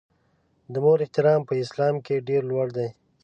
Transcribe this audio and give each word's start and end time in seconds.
د 0.71 0.73
مور 0.83 0.99
احترام 1.05 1.41
په 1.49 1.53
اسلام 1.63 1.95
کې 2.05 2.25
ډېر 2.27 2.41
لوړ 2.51 2.67
دی. 2.77 2.89